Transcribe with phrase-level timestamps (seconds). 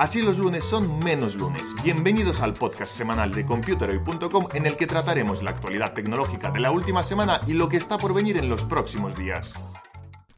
[0.00, 1.74] Así los lunes son menos lunes.
[1.84, 6.70] Bienvenidos al podcast semanal de Computeroy.com en el que trataremos la actualidad tecnológica de la
[6.70, 9.52] última semana y lo que está por venir en los próximos días.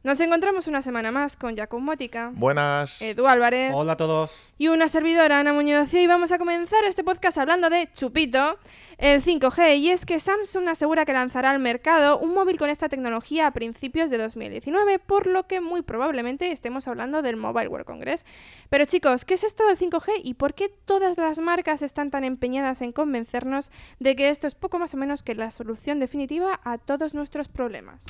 [0.03, 3.01] Nos encontramos una semana más con Jacob Mótica, Buenas.
[3.01, 4.31] Edu Álvarez Hola a todos.
[4.57, 5.93] y una servidora, Ana Muñoz.
[5.93, 8.59] Y hoy vamos a comenzar este podcast hablando de Chupito,
[8.97, 9.77] el 5G.
[9.77, 13.51] Y es que Samsung asegura que lanzará al mercado un móvil con esta tecnología a
[13.51, 18.25] principios de 2019, por lo que muy probablemente estemos hablando del Mobile World Congress.
[18.69, 22.25] Pero chicos, ¿qué es esto del 5G y por qué todas las marcas están tan
[22.25, 26.59] empeñadas en convencernos de que esto es poco más o menos que la solución definitiva
[26.65, 28.03] a todos nuestros problemas?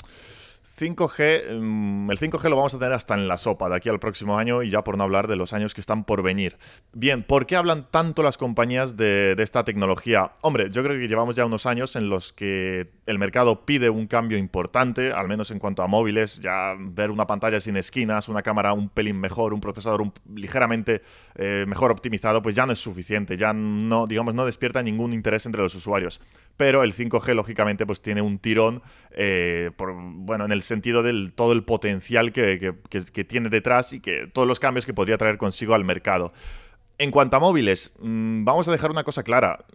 [0.64, 4.00] 5G, mm, el 5G lo vamos a tener hasta en la sopa de aquí al
[4.00, 6.58] próximo año y ya por no hablar de los años que están por venir.
[6.94, 10.32] Bien, ¿por qué hablan tanto las compañías de, esta tecnología?
[10.42, 14.08] Hombre, yo creo que llevamos ya unos años en los que el mercado pide un
[14.08, 18.42] cambio importante, al menos en cuanto a móviles, ya ver una pantalla sin esquinas, una
[18.42, 21.02] cámara un pelín mejor, un procesador ligeramente
[21.36, 25.46] eh, mejor optimizado, pues ya no es suficiente, ya no, digamos, no despierta ningún interés
[25.46, 26.22] entre los usuarios.
[26.56, 31.52] Pero el 5G, lógicamente, pues tiene un tirón, eh, bueno, en el sentido del todo
[31.52, 35.74] el potencial que, que- tiene detrás y que todos los cambios que podría traer consigo
[35.74, 36.32] al mercado.
[37.00, 39.66] En cuanto a móviles, mm, vamos a dejar una cosa clara.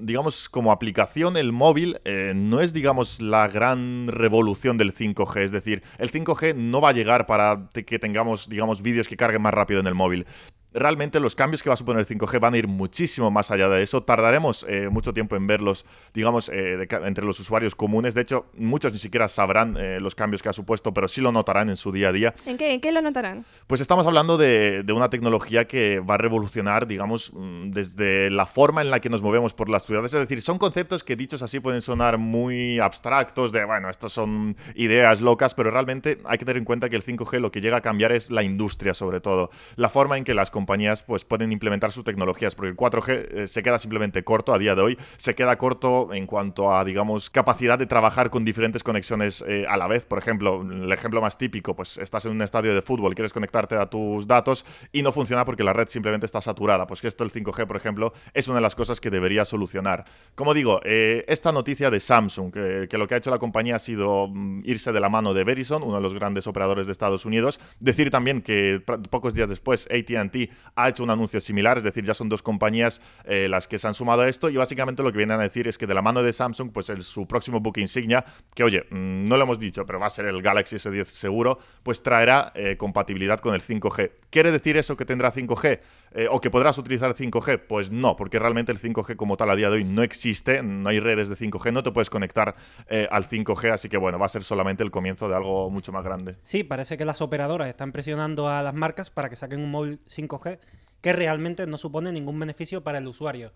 [0.00, 5.40] Digamos, como aplicación, el móvil eh, no es, digamos, la gran revolución del 5G.
[5.42, 9.42] Es decir, el 5G no va a llegar para que tengamos, digamos, vídeos que carguen
[9.42, 10.26] más rápido en el móvil.
[10.72, 13.68] Realmente los cambios que va a suponer el 5G van a ir muchísimo más allá
[13.68, 14.02] de eso.
[14.04, 18.14] Tardaremos eh, mucho tiempo en verlos, digamos, eh, de entre los usuarios comunes.
[18.14, 21.32] De hecho, muchos ni siquiera sabrán eh, los cambios que ha supuesto, pero sí lo
[21.32, 22.34] notarán en su día a día.
[22.46, 23.44] ¿En qué, en qué lo notarán?
[23.66, 28.46] Pues estamos hablando de, de una tecnología que va a revolucionar, digamos, mm, desde la
[28.46, 30.14] forma en la que nos movemos por las ciudades.
[30.14, 34.56] Es decir, son conceptos que dichos así pueden sonar muy abstractos, de, bueno, estos son
[34.76, 37.78] ideas locas, pero realmente hay que tener en cuenta que el 5G lo que llega
[37.78, 39.50] a cambiar es la industria, sobre todo.
[39.74, 40.59] La forma en que las compañías
[41.06, 44.74] pues, pueden implementar sus tecnologías, porque el 4G eh, se queda simplemente corto a día
[44.74, 49.44] de hoy, se queda corto en cuanto a, digamos, capacidad de trabajar con diferentes conexiones
[49.46, 50.06] eh, a la vez.
[50.06, 53.76] Por ejemplo, el ejemplo más típico, pues estás en un estadio de fútbol, quieres conectarte
[53.76, 56.86] a tus datos y no funciona porque la red simplemente está saturada.
[56.86, 60.04] Pues que esto, el 5G, por ejemplo, es una de las cosas que debería solucionar.
[60.34, 63.76] Como digo, eh, esta noticia de Samsung, que, que lo que ha hecho la compañía
[63.76, 66.92] ha sido mm, irse de la mano de Verizon, uno de los grandes operadores de
[66.92, 71.84] Estados Unidos, decir también que pocos días después ATT ha hecho un anuncio similar, es
[71.84, 75.02] decir, ya son dos compañías eh, las que se han sumado a esto y básicamente
[75.02, 77.26] lo que vienen a decir es que de la mano de Samsung, pues el, su
[77.26, 78.24] próximo book insignia,
[78.54, 81.58] que oye, mm, no lo hemos dicho, pero va a ser el Galaxy S10 seguro,
[81.82, 84.12] pues traerá eh, compatibilidad con el 5G.
[84.30, 85.80] ¿Quiere decir eso que tendrá 5G?
[86.12, 87.62] Eh, ¿O que podrás utilizar 5G?
[87.68, 90.88] Pues no, porque realmente el 5G como tal a día de hoy no existe, no
[90.88, 92.56] hay redes de 5G, no te puedes conectar
[92.88, 95.92] eh, al 5G, así que bueno, va a ser solamente el comienzo de algo mucho
[95.92, 96.36] más grande.
[96.42, 100.00] Sí, parece que las operadoras están presionando a las marcas para que saquen un móvil
[100.06, 100.58] 5G
[101.00, 103.52] que realmente no supone ningún beneficio para el usuario.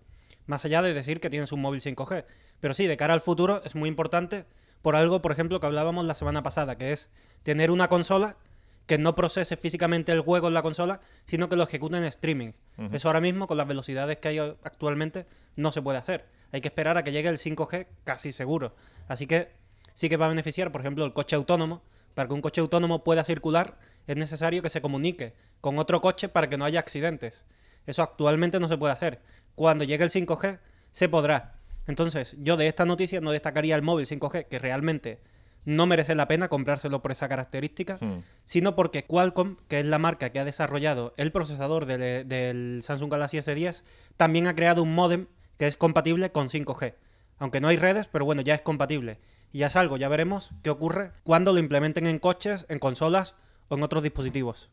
[0.47, 2.25] Más allá de decir que tienes un móvil 5G.
[2.59, 4.45] Pero sí, de cara al futuro es muy importante
[4.81, 7.09] por algo, por ejemplo, que hablábamos la semana pasada, que es
[7.43, 8.37] tener una consola
[8.85, 12.51] que no procese físicamente el juego en la consola, sino que lo ejecute en streaming.
[12.91, 16.25] Eso ahora mismo, con las velocidades que hay actualmente, no se puede hacer.
[16.51, 18.75] Hay que esperar a que llegue el 5G casi seguro.
[19.07, 19.49] Así que
[19.93, 21.81] sí que va a beneficiar, por ejemplo, el coche autónomo.
[22.13, 23.77] Para que un coche autónomo pueda circular,
[24.07, 27.43] es necesario que se comunique con otro coche para que no haya accidentes.
[27.85, 29.19] Eso actualmente no se puede hacer.
[29.55, 30.59] Cuando llegue el 5G,
[30.91, 31.55] se podrá.
[31.87, 35.19] Entonces, yo de esta noticia no destacaría el móvil 5G, que realmente
[35.65, 38.19] no merece la pena comprárselo por esa característica, Hmm.
[38.45, 43.11] sino porque Qualcomm, que es la marca que ha desarrollado el procesador del, del Samsung
[43.11, 43.81] Galaxy S10,
[44.17, 45.27] también ha creado un módem
[45.57, 46.93] que es compatible con 5G.
[47.39, 49.17] Aunque no hay redes, pero bueno, ya es compatible.
[49.51, 53.35] Y ya es algo, ya veremos qué ocurre cuando lo implementen en coches, en consolas
[53.69, 54.69] o en otros dispositivos.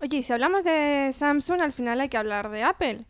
[0.00, 3.04] Oye, y si hablamos de Samsung, al final hay que hablar de Apple,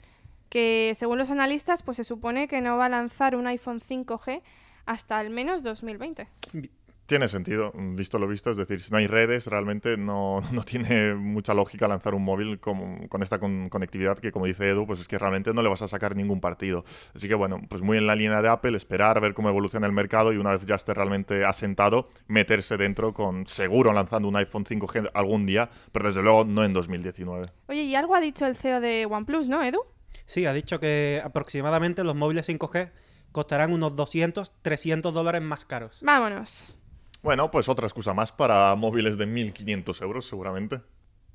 [0.49, 4.43] que según los analistas, pues se supone que no va a lanzar un iPhone 5G
[4.87, 6.29] hasta al menos 2020.
[7.07, 11.15] Tiene sentido, visto lo visto, es decir, si no hay redes, realmente no, no tiene
[11.15, 15.01] mucha lógica lanzar un móvil con, con esta con- conectividad que, como dice Edu, pues
[15.01, 16.83] es que realmente no le vas a sacar ningún partido.
[17.15, 19.93] Así que bueno, pues muy en la línea de Apple, esperar, ver cómo evoluciona el
[19.93, 24.65] mercado y una vez ya esté realmente asentado, meterse dentro con seguro lanzando un iPhone
[24.65, 27.45] 5G algún día, pero desde luego no en 2019.
[27.67, 29.81] Oye, y algo ha dicho el CEO de OnePlus, ¿no, Edu?
[30.25, 32.93] Sí, ha dicho que aproximadamente los móviles 5G
[33.35, 35.99] costarán unos 200, 300 dólares más caros.
[36.03, 36.79] Vámonos.
[37.21, 40.81] Bueno, pues otra excusa más para móviles de 1.500 euros seguramente.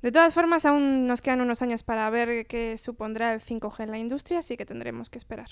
[0.00, 3.90] De todas formas, aún nos quedan unos años para ver qué supondrá el 5G en
[3.90, 5.50] la industria, así que tendremos que esperar.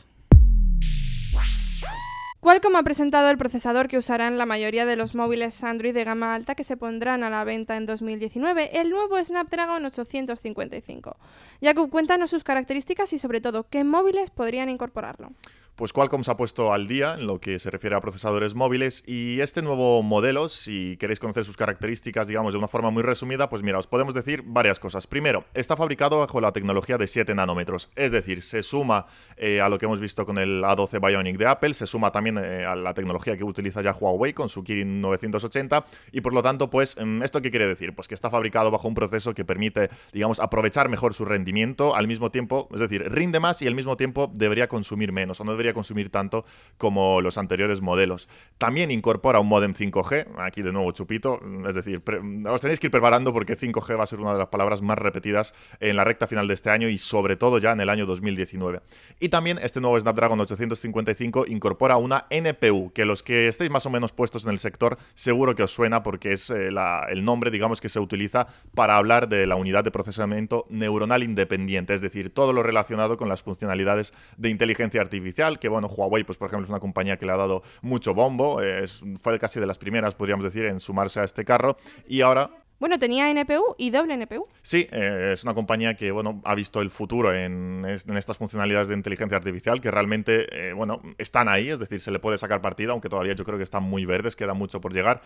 [2.40, 6.34] Qualcomm ha presentado el procesador que usarán la mayoría de los móviles Android de gama
[6.34, 11.16] alta que se pondrán a la venta en 2019, el nuevo Snapdragon 855.
[11.60, 15.32] Jakub, cuéntanos sus características y sobre todo qué móviles podrían incorporarlo.
[15.78, 19.04] Pues Qualcomm se ha puesto al día en lo que se refiere a procesadores móviles
[19.06, 23.48] y este nuevo modelo, si queréis conocer sus características, digamos, de una forma muy resumida,
[23.48, 25.06] pues mira, os podemos decir varias cosas.
[25.06, 29.68] Primero, está fabricado bajo la tecnología de 7 nanómetros, es decir, se suma eh, a
[29.68, 32.74] lo que hemos visto con el A12 Bionic de Apple, se suma también eh, a
[32.74, 36.96] la tecnología que utiliza ya Huawei con su Kirin 980 y por lo tanto, pues,
[37.00, 37.94] mm, ¿esto qué quiere decir?
[37.94, 42.08] Pues que está fabricado bajo un proceso que permite, digamos, aprovechar mejor su rendimiento al
[42.08, 45.52] mismo tiempo, es decir, rinde más y al mismo tiempo debería consumir menos o no
[45.52, 46.44] debería consumir tanto
[46.76, 48.28] como los anteriores modelos.
[48.58, 52.02] También incorpora un modem 5G, aquí de nuevo chupito, es decir,
[52.46, 54.98] os tenéis que ir preparando porque 5G va a ser una de las palabras más
[54.98, 58.06] repetidas en la recta final de este año y sobre todo ya en el año
[58.06, 58.80] 2019.
[59.20, 63.90] Y también este nuevo Snapdragon 855 incorpora una NPU, que los que estéis más o
[63.90, 66.70] menos puestos en el sector seguro que os suena porque es eh,
[67.08, 71.94] el nombre, digamos, que se utiliza para hablar de la unidad de procesamiento neuronal independiente,
[71.94, 76.38] es decir, todo lo relacionado con las funcionalidades de inteligencia artificial, que bueno, Huawei, pues
[76.38, 79.66] por ejemplo, es una compañía que le ha dado mucho bombo, es- fue casi de
[79.66, 81.76] las primeras, podríamos decir, en sumarse a este carro,
[82.06, 84.46] y ahora Bueno, tenía NPU y doble NPU.
[84.62, 88.38] Sí, eh, es una compañía que bueno, ha visto el futuro en, es- en estas
[88.38, 92.38] funcionalidades de inteligencia artificial que realmente eh, bueno, están ahí, es decir, se le puede
[92.38, 95.22] sacar partido, aunque todavía yo creo que están muy verdes, queda mucho por llegar.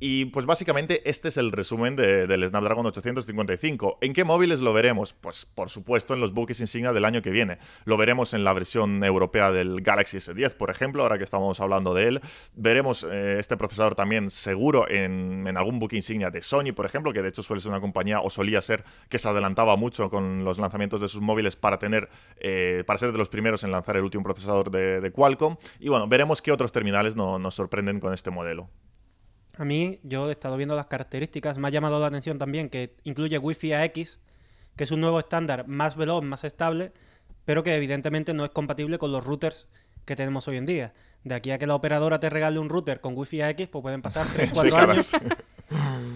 [0.00, 3.98] Y pues básicamente este es el resumen de- del Snapdragon 855.
[4.00, 5.12] ¿En qué móviles lo veremos?
[5.12, 7.58] Pues por supuesto en los buques insignia del año que viene.
[7.84, 11.92] Lo veremos en la versión europea del Galaxy S10, por ejemplo, ahora que estamos hablando
[11.92, 12.20] de él.
[12.54, 16.93] Veremos eh, este procesador también seguro en, en algún buque insignia de Sony, por ejemplo,
[17.02, 20.44] que de hecho suele ser una compañía o solía ser que se adelantaba mucho con
[20.44, 22.08] los lanzamientos de sus móviles para tener,
[22.38, 25.56] eh, para ser de los primeros en lanzar el último procesador de, de Qualcomm.
[25.80, 28.68] Y bueno, veremos qué otros terminales no- nos sorprenden con este modelo.
[29.56, 32.94] A mí, yo he estado viendo las características, me ha llamado la atención también que
[33.04, 34.18] incluye Wi-Fi AX,
[34.76, 36.92] que es un nuevo estándar más veloz, más estable,
[37.44, 39.68] pero que evidentemente no es compatible con los routers
[40.04, 40.92] que tenemos hoy en día.
[41.22, 44.02] De aquí a que la operadora te regale un router con Wi-Fi AX, pues pueden
[44.02, 45.12] pasar 3-4 años.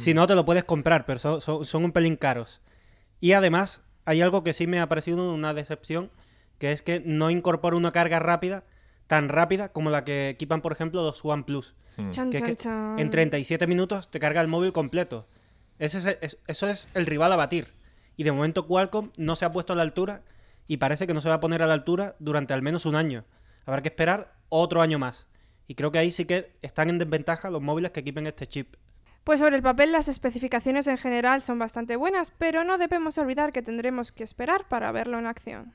[0.01, 2.61] Si no, te lo puedes comprar, pero son, son- son un pelín caros.
[3.21, 6.11] Y además, hay algo que sí me ha parecido una decepción,
[6.59, 8.65] que es que no incorpora una carga rápida,
[9.07, 11.75] tan rápida como la que equipan, por ejemplo, los OnePlus.
[12.11, 12.99] Chan, Que es chan, que chan.
[12.99, 15.27] en 37 minutos te carga el móvil completo.
[15.81, 17.69] Ese es el- es- eso es el rival a batir.
[18.17, 20.23] Y de momento Qualcomm no se ha puesto a la altura
[20.69, 22.95] y parece que no se va a poner a la altura durante al menos un
[22.95, 23.25] año.
[23.67, 25.27] Habrá que esperar otro año más.
[25.67, 28.75] Y creo que ahí sí que están en desventaja los móviles que equipen este chip.
[29.29, 33.53] Pues sobre el papel las especificaciones en general son bastante buenas, pero no debemos olvidar
[33.53, 35.75] que tendremos que esperar para verlo en acción.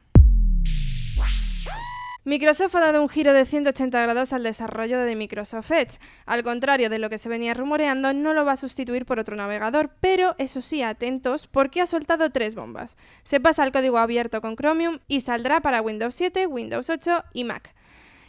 [2.23, 5.99] Microsoft ha dado un giro de 180 grados al desarrollo de Microsoft Edge.
[6.25, 9.35] Al contrario de lo que se venía rumoreando, no lo va a sustituir por otro
[9.35, 12.97] navegador, pero eso sí, atentos, porque ha soltado tres bombas.
[13.23, 17.43] Se pasa al código abierto con Chromium y saldrá para Windows 7, Windows 8 y
[17.43, 17.75] Mac.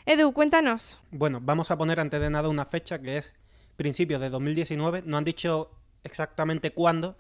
[0.05, 1.01] Edu, cuéntanos.
[1.11, 3.33] Bueno, vamos a poner antes de nada una fecha que es
[3.77, 5.03] principios de 2019.
[5.07, 5.71] No han dicho
[6.03, 7.17] exactamente cuándo,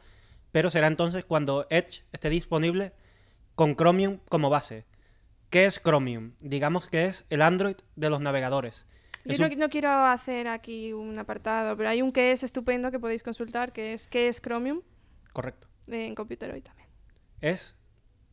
[0.53, 2.93] pero será entonces cuando Edge esté disponible
[3.55, 4.85] con Chromium como base.
[5.51, 6.33] ¿Qué es Chromium?
[6.41, 8.87] Digamos que es el Android de los navegadores.
[9.25, 12.43] Es Yo un- no, no quiero hacer aquí un apartado, pero hay un que es
[12.43, 14.83] estupendo que podéis consultar, que es ¿qué es Chromium?
[15.33, 15.69] Correcto.
[15.89, 16.89] eh, en Computer hoy también.
[17.41, 17.75] Es,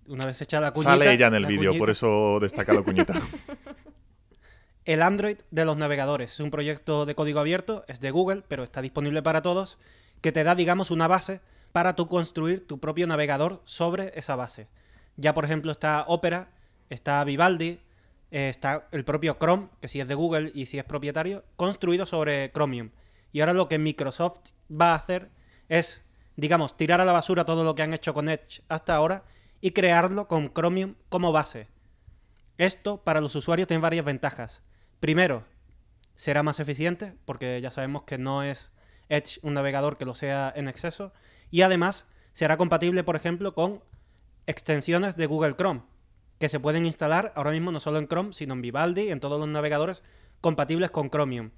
[0.08, 0.92] una vez hecha la cuñita...
[0.92, 3.14] Sale ella en el vídeo, por eso destaca la cuñita.
[4.86, 6.34] El Android de los navegadores.
[6.34, 9.78] Es un proyecto de código abierto, es de Google, pero está disponible para todos,
[10.22, 14.68] que te da, digamos, una base para tú construir tu propio navegador sobre esa base.
[15.18, 16.50] Ya, por ejemplo, está Opera,
[16.90, 17.80] está Vivaldi,
[18.32, 22.06] eh, está el propio Chrome, que sí es de Google y sí es propietario, construido
[22.06, 22.92] sobre Chromium.
[23.32, 25.30] Y ahora lo que Microsoft va a hacer
[25.70, 26.04] es
[26.36, 29.24] digamos, tirar a la basura todo lo que han hecho con Edge hasta ahora
[29.60, 31.68] y crearlo con Chromium como base.
[32.58, 34.64] Esto para los usuarios tiene varias ventajas.
[35.02, 35.46] Primero,
[36.16, 38.72] será más eficiente, porque ya sabemos que no es
[39.10, 41.12] Edge un navegador que lo sea en exceso.
[41.50, 43.82] Y además, será compatible, por ejemplo, con
[44.46, 45.82] extensiones de Google Chrome,
[46.38, 49.40] que se pueden instalar ahora mismo no solo en Chrome, sino en Vivaldi, en todos
[49.40, 50.04] los navegadores
[50.40, 51.50] compatibles con Chromium.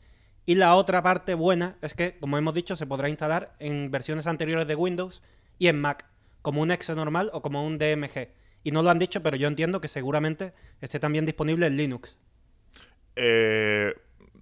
[0.45, 4.25] Y la otra parte buena es que, como hemos dicho, se podrá instalar en versiones
[4.25, 5.21] anteriores de Windows
[5.59, 6.05] y en Mac,
[6.41, 8.29] como un exe normal o como un DMG.
[8.63, 12.17] Y no lo han dicho, pero yo entiendo que seguramente esté también disponible en Linux.
[13.15, 13.93] Eh,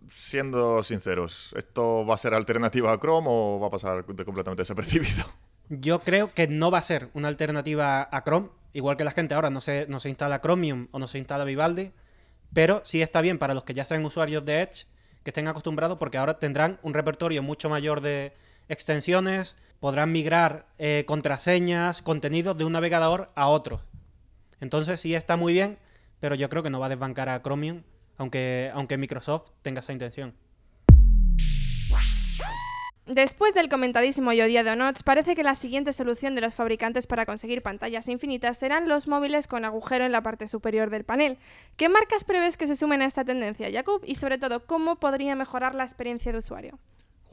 [0.10, 5.26] siendo sinceros, ¿esto va a ser alternativa a Chrome o va a pasar completamente desapercibido?
[5.70, 9.36] Yo creo que no va a ser una alternativa a Chrome, igual que la gente
[9.36, 11.94] ahora no se, no se instala Chromium o no se instala Vivaldi,
[12.54, 14.86] pero sí está bien para los que ya sean usuarios de Edge,
[15.24, 18.34] que estén acostumbrados, porque ahora tendrán un repertorio mucho mayor de
[18.68, 23.82] extensiones, podrán migrar eh, contraseñas, contenidos de un navegador a otro.
[24.60, 25.80] Entonces sí está muy bien,
[26.20, 27.84] pero yo creo que no va a desbancar a Chromium,
[28.18, 30.34] aunque, aunque Microsoft tenga esa intención.
[33.08, 37.26] Después del comentadísimo y odiado Notch, parece que la siguiente solución de los fabricantes para
[37.26, 41.38] conseguir pantallas infinitas serán los móviles con agujero en la parte superior del panel.
[41.76, 44.02] ¿Qué marcas prevés que se sumen a esta tendencia, Jakub?
[44.06, 46.80] Y sobre todo, ¿cómo podría mejorar la experiencia de usuario?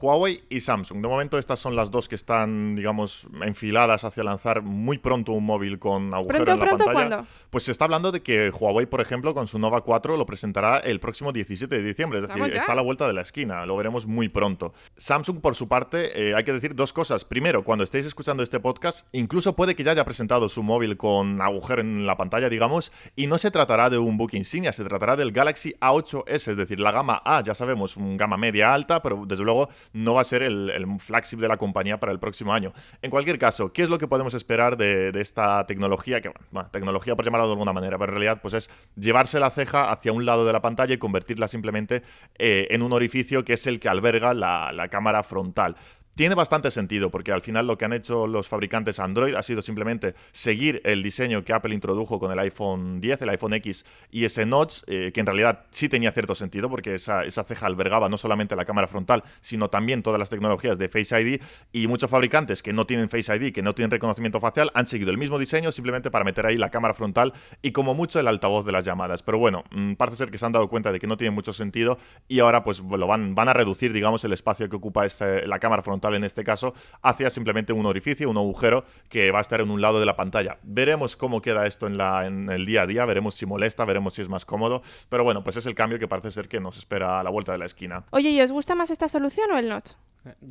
[0.01, 1.01] Huawei y Samsung.
[1.01, 5.45] De momento estas son las dos que están, digamos, enfiladas hacia lanzar muy pronto un
[5.45, 7.09] móvil con agujero ¿Pronto, en la pronto, pantalla.
[7.09, 7.27] cuándo?
[7.49, 10.77] Pues se está hablando de que Huawei, por ejemplo, con su Nova 4 lo presentará
[10.79, 13.75] el próximo 17 de diciembre, es decir, está a la vuelta de la esquina, lo
[13.75, 14.73] veremos muy pronto.
[14.97, 17.25] Samsung, por su parte, eh, hay que decir dos cosas.
[17.25, 21.41] Primero, cuando estéis escuchando este podcast, incluso puede que ya haya presentado su móvil con
[21.41, 25.15] agujero en la pantalla, digamos, y no se tratará de un book insignia, se tratará
[25.15, 29.25] del Galaxy A8S, es decir, la gama A, ya sabemos, un gama media alta, pero
[29.25, 32.53] desde luego no va a ser el, el flagship de la compañía para el próximo
[32.53, 32.73] año.
[33.01, 36.21] En cualquier caso, ¿qué es lo que podemos esperar de, esta tecnología?
[36.21, 39.49] Que, bueno, tecnología por llamarlo de alguna manera, pero en realidad pues es llevarse la
[39.49, 42.03] ceja hacia un lado de la pantalla y convertirla simplemente
[42.37, 45.75] eh, en un orificio que es el que alberga la, la cámara frontal.
[46.19, 49.61] Tiene bastante sentido porque al final lo que han hecho los fabricantes Android ha sido
[49.61, 54.25] simplemente seguir el diseño que Apple introdujo con el iPhone 10, el iPhone X y
[54.25, 58.17] ese notch, eh, que en realidad sí tenía cierto sentido porque esa, ceja albergaba no
[58.17, 62.61] solamente la cámara frontal, sino también todas las tecnologías de Face ID y muchos fabricantes
[62.61, 65.71] que no tienen Face ID, que no tienen reconocimiento facial, han seguido el mismo diseño
[65.71, 69.23] simplemente para meter ahí la cámara frontal y como mucho el altavoz de las llamadas.
[69.23, 71.53] Pero bueno, mmm, parece ser que se han dado cuenta de que no tiene mucho
[71.53, 71.97] sentido
[72.27, 75.07] y ahora pues lo van, van a reducir, digamos, el espacio que ocupa
[75.45, 79.41] la cámara frontal en este caso hacia simplemente un orificio, un agujero que va a
[79.41, 80.57] estar en un lado de la pantalla.
[80.63, 84.13] Veremos cómo queda esto en, la, en el día a día, veremos si molesta, veremos
[84.13, 86.77] si es más cómodo, pero bueno, pues es el cambio que parece ser que nos
[86.77, 88.05] espera a la vuelta de la esquina.
[88.11, 89.91] Oye, ¿y os gusta más esta solución o el notch?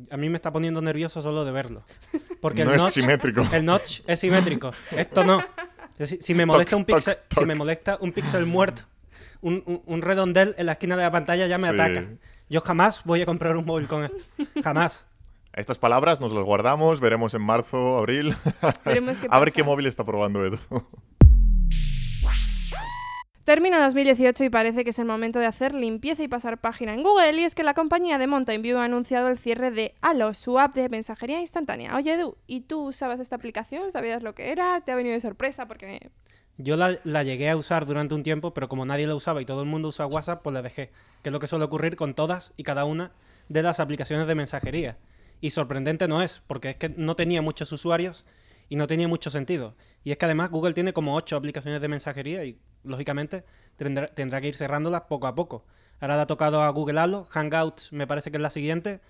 [0.09, 1.83] A mí me está poniendo nervioso solo de verlo.
[2.41, 3.47] Porque no el es notch, simétrico.
[3.51, 4.71] El notch es simétrico.
[4.91, 5.39] Esto no.
[6.05, 8.83] Si, si me molesta un píxel, si me molesta un píxel muerto,
[9.41, 11.73] un, un, un, redondel en la esquina de la pantalla ya me Sí.
[11.73, 12.05] ataca.
[12.49, 14.17] Yo jamás voy a comprar un móvil con esto.
[14.63, 15.05] Jamás.
[15.59, 18.33] Estas palabras nos las guardamos, veremos en marzo, abril.
[18.85, 20.57] Veremos qué a ver qué móvil está probando Edu.
[23.43, 27.03] Termina 2018 y parece que es el momento de hacer limpieza y pasar página en
[27.03, 27.41] Google.
[27.41, 30.59] Y es que la compañía de Mountain View ha anunciado el cierre de Halo, su
[30.59, 31.93] app de mensajería instantánea.
[31.97, 33.91] Oye, Edu, ¿y tú usabas esta aplicación?
[33.91, 34.79] ¿Sabías lo que era?
[34.79, 35.67] ¿Te ha venido de sorpresa?
[35.67, 36.09] Porque
[36.57, 39.45] Yo la, la llegué a usar durante un tiempo, pero como nadie la usaba y
[39.45, 40.91] todo el mundo usa WhatsApp, pues la dejé.
[41.21, 43.11] Que es lo que suele ocurrir con todas y cada una
[43.49, 44.97] de las aplicaciones de mensajería.
[45.41, 48.25] Y sorprendente no es, porque es que no tenía muchos usuarios
[48.67, 49.75] y no tenía mucho sentido.
[50.03, 53.43] Y es que además Google tiene como ocho aplicaciones de mensajería y lógicamente
[53.75, 55.65] tendrá, tendrá que ir cerrándolas poco a poco.
[55.99, 59.01] Ahora le ha tocado a Google Halo, Hangouts me parece que es la siguiente,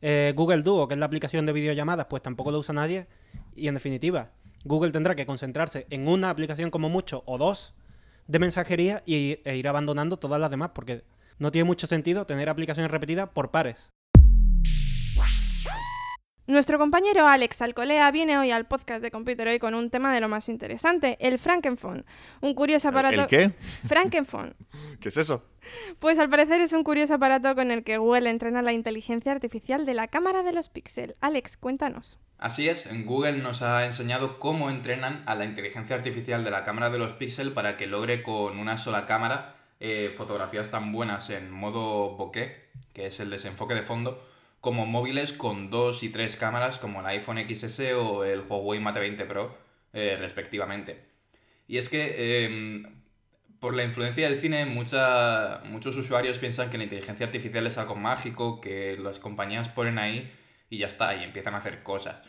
[0.00, 3.06] eh, Google Duo, que es la aplicación de videollamadas, pues tampoco lo usa nadie.
[3.54, 4.30] Y en definitiva,
[4.64, 7.74] Google tendrá que concentrarse en una aplicación como mucho o dos
[8.26, 11.04] de mensajería e ir abandonando todas las demás, porque
[11.38, 13.90] no tiene mucho sentido tener aplicaciones repetidas por pares.
[16.48, 20.20] Nuestro compañero Alex Alcolea viene hoy al podcast de Computer Hoy con un tema de
[20.22, 22.06] lo más interesante, el Frankenphone.
[22.40, 23.20] Un curioso aparato...
[23.20, 23.52] ¿El qué?
[23.86, 24.54] Frankenphone.
[25.00, 25.44] ¿Qué es eso?
[25.98, 29.84] Pues al parecer es un curioso aparato con el que Google entrena la inteligencia artificial
[29.84, 31.18] de la cámara de los píxeles.
[31.20, 32.18] Alex, cuéntanos.
[32.38, 36.64] Así es, en Google nos ha enseñado cómo entrenan a la inteligencia artificial de la
[36.64, 41.28] cámara de los píxeles para que logre con una sola cámara eh, fotografías tan buenas
[41.28, 42.56] en modo bokeh,
[42.94, 44.24] que es el desenfoque de fondo,
[44.60, 49.00] como móviles con dos y tres cámaras como el iPhone XS o el Huawei Mate
[49.00, 49.56] 20 Pro,
[49.92, 51.04] eh, respectivamente.
[51.66, 52.82] Y es que eh,
[53.60, 58.60] por la influencia del cine, muchos usuarios piensan que la inteligencia artificial es algo mágico,
[58.60, 60.32] que las compañías ponen ahí
[60.70, 62.22] y ya está, y empiezan a hacer cosas.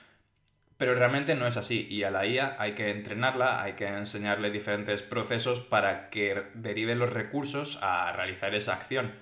[0.78, 4.50] Pero realmente no es así y a la IA hay que entrenarla, hay que enseñarle
[4.50, 9.14] diferentes procesos para que derive los recursos a realizar esa acción.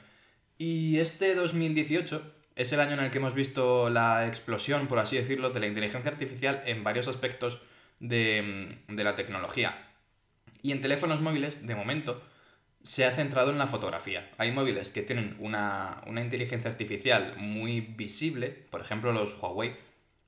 [0.59, 5.15] Y este 2018 es el año en el que hemos visto la explosión, por así
[5.15, 7.61] decirlo, de la inteligencia artificial en varios aspectos
[7.99, 9.87] de, de la tecnología.
[10.63, 12.21] Y en teléfonos móviles, de momento,
[12.81, 14.31] se ha centrado en la fotografía.
[14.37, 19.75] Hay móviles que tienen una, una, inteligencia artificial muy visible, por ejemplo los Huawei.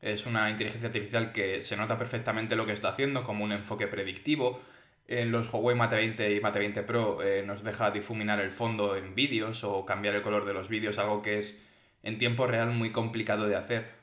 [0.01, 3.87] Es una inteligencia artificial que se nota perfectamente lo que está haciendo, como un enfoque
[3.87, 4.61] predictivo.
[5.07, 8.95] En los Huawei Mate 20 y Mate 20 Pro eh, nos deja difuminar el fondo
[8.95, 11.57] en vídeos o cambiar el color de los vídeos, algo que es
[12.03, 13.99] en tiempo real muy complicado de hacer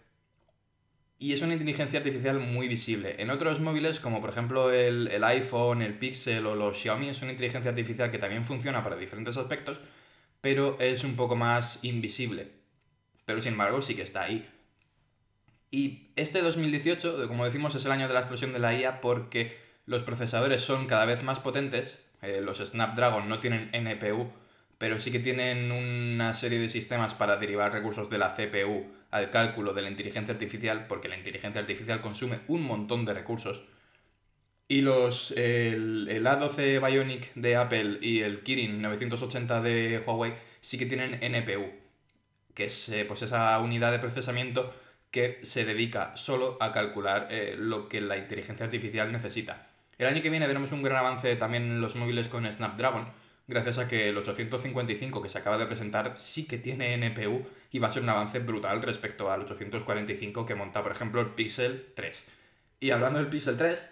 [1.18, 3.16] y es una inteligencia artificial muy visible.
[3.18, 7.32] En otros móviles, como por ejemplo el, iPhone, el Pixel o los Xiaomi, es una
[7.32, 9.80] inteligencia artificial que también funciona para diferentes aspectos,
[10.42, 12.50] pero es un poco más invisible.
[13.24, 14.46] Pero sin embargo, sí que está ahí.
[15.70, 19.56] Y este 2018, como decimos, es el año de la explosión de la IA porque
[19.86, 21.98] los procesadores son cada vez más potentes.
[22.22, 24.30] Eh, los Snapdragon no tienen NPU,
[24.78, 29.30] pero sí que tienen una serie de sistemas para derivar recursos de la CPU al
[29.30, 33.62] cálculo de la inteligencia artificial, porque la inteligencia artificial consume un montón de recursos.
[34.68, 40.86] Y los, el, A12 Bionic de Apple y el Kirin 980 de Huawei sí que
[40.86, 41.70] tienen NPU,
[42.52, 44.74] que es eh, pues esa unidad de procesamiento
[45.12, 49.68] que se dedica solo a calcular eh, lo que la inteligencia artificial necesita.
[49.98, 53.08] El año que viene veremos un gran avance también en los móviles con Snapdragon,
[53.48, 57.78] gracias a que el 855 que se acaba de presentar sí que tiene NPU y
[57.78, 61.92] va a ser un avance brutal respecto al 845 que monta, por ejemplo, el Pixel
[61.94, 62.24] 3.
[62.80, 63.84] Y hablando del Pixel 3,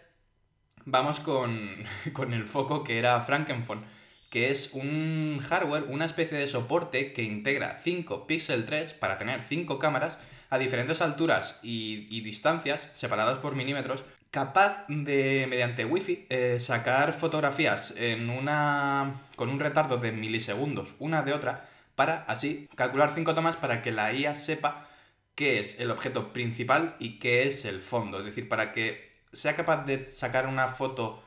[0.84, 3.84] vamos con, con el foco que era Frankenphone,
[4.30, 9.40] que es un hardware, una especie de soporte que integra 5 Pixel 3 para tener
[9.40, 10.18] 5 cámaras
[10.50, 17.12] a diferentes alturas y, y distancias separadas por milímetros capaz de, mediante Wi-Fi, eh, sacar
[17.12, 23.36] fotografías en una, con un retardo de milisegundos una de otra, para así calcular cinco
[23.36, 24.88] tomas para que la IA sepa
[25.36, 28.18] qué es el objeto principal y qué es el fondo.
[28.18, 31.22] Es decir, para que sea capaz de sacar una foto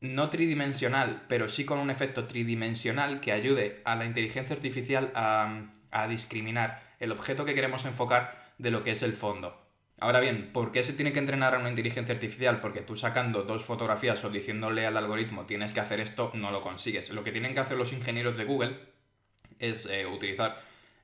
[0.00, 5.62] no tridimensional, pero sí con un efecto tridimensional que ayude a la inteligencia artificial a,
[5.90, 9.61] a discriminar el objeto que queremos enfocar de lo que es el fondo.
[10.02, 12.60] Ahora bien, ¿por qué se tiene que entrenar a una inteligencia artificial?
[12.60, 16.60] Porque tú sacando dos fotografías o diciéndole al algoritmo tienes que hacer esto, no lo
[16.60, 17.10] consigues.
[17.10, 18.80] Lo que tienen que hacer los ingenieros de Google
[19.60, 20.60] es eh, utilizar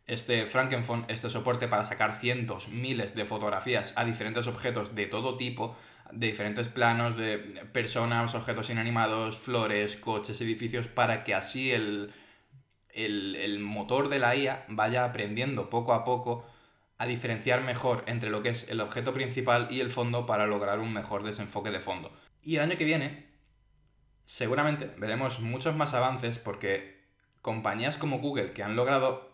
[0.09, 5.37] este Frankenphone, este soporte para sacar cientos, miles de fotografías a diferentes objetos de todo
[5.37, 5.77] tipo,
[6.11, 7.39] de diferentes planos, de
[7.73, 12.13] personas, objetos inanimados, flores, coches, edificios, para que así el,
[12.91, 16.45] el, el motor de la IA vaya aprendiendo poco a poco
[16.99, 20.81] a diferenciar mejor entre lo que es el objeto principal y el fondo para lograr
[20.81, 22.13] un mejor desenfoque de fondo.
[22.43, 23.27] Y el año que viene,
[24.25, 26.99] seguramente veremos muchos más avances porque
[27.41, 29.33] compañías como Google que han logrado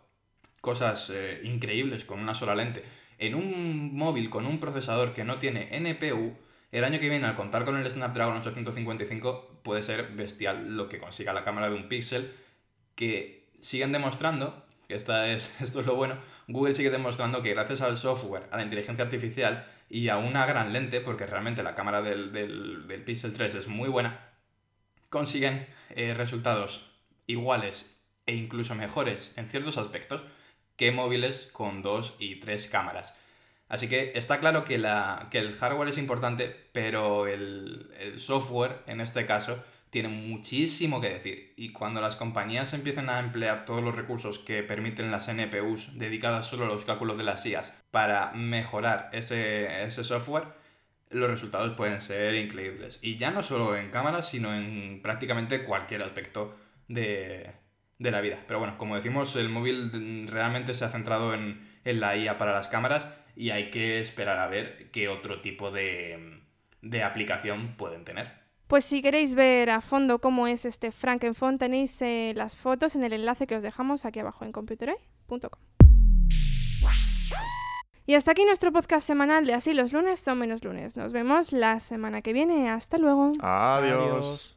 [0.61, 2.85] cosas eh, increíbles con una sola lente
[3.18, 6.37] en un móvil con un procesador que no tiene NPU,
[6.72, 10.98] el año que viene al contar con el Snapdragon 855 puede ser bestial lo que
[10.98, 12.35] consiga la cámara de un píxel
[12.94, 16.18] que siguen demostrando que esta es, esto es lo bueno,
[16.49, 20.73] Google sigue demostrando que gracias al software, a la inteligencia artificial y a una gran
[20.73, 24.33] lente, porque realmente la cámara del, del, Pixel 3 es muy buena,
[25.11, 26.90] consiguen eh, resultados
[27.27, 27.94] iguales
[28.27, 30.25] e incluso mejores en ciertos aspectos
[30.77, 33.14] que móviles con dos y tres cámaras.
[33.68, 38.83] Así que está claro que, la, que el hardware es importante, pero el, el software,
[38.87, 39.62] en este caso,
[39.94, 41.54] tiene muchísimo que decir.
[41.57, 46.48] Y cuando las compañías empiecen a emplear todos los recursos que permiten las NPUs dedicadas
[46.48, 50.48] solo a los cálculos de las IAS para mejorar ese, software,
[51.11, 52.98] los resultados pueden ser increíbles.
[53.02, 56.57] Y ya no solo en cámaras, sino en prácticamente cualquier aspecto
[56.88, 57.52] de,
[58.00, 58.42] la vida.
[58.48, 62.50] Pero bueno, como decimos, el móvil realmente se ha centrado en, en la IA para
[62.50, 66.40] las cámaras y hay que esperar a ver qué otro tipo de,
[66.83, 68.43] de aplicación pueden tener.
[68.75, 73.05] Pues si queréis ver a fondo cómo es este Frankenfont, tenéis eh, las fotos en
[73.05, 75.61] el enlace que os dejamos aquí abajo en computeray.com.
[78.05, 80.97] Y hasta aquí nuestro podcast semanal de Así los lunes son menos lunes.
[80.97, 82.69] Nos vemos la semana que viene.
[82.69, 83.31] Hasta luego.
[83.39, 84.57] Adiós.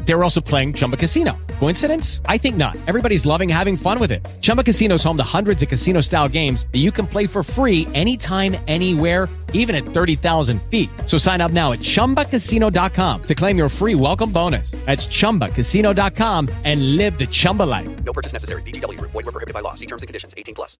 [0.05, 1.37] They were also playing Chumba Casino.
[1.59, 2.21] Coincidence?
[2.25, 2.75] I think not.
[2.87, 4.27] Everybody's loving having fun with it.
[4.41, 7.43] Chumba Casino is home to hundreds of casino style games that you can play for
[7.43, 10.89] free anytime, anywhere, even at 30,000 feet.
[11.05, 14.71] So sign up now at chumbacasino.com to claim your free welcome bonus.
[14.85, 18.03] That's chumbacasino.com and live the Chumba life.
[18.03, 18.63] No purchase necessary.
[18.63, 19.11] Group.
[19.11, 19.75] Void were prohibited by law.
[19.75, 20.33] See terms and conditions.
[20.37, 20.77] 18 plus.